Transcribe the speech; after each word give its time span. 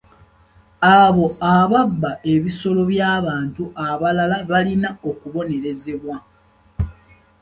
Abo 0.99 1.25
ababba 1.53 2.11
ebisolo 2.33 2.81
by'abantu 2.91 3.63
abalala 3.89 4.37
balina 4.51 4.89
okubonerezebwa. 5.09 6.15